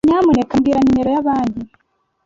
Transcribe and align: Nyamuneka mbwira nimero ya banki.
Nyamuneka 0.07 0.53
mbwira 0.59 0.79
nimero 0.81 1.09
ya 1.15 1.25
banki. 1.27 1.63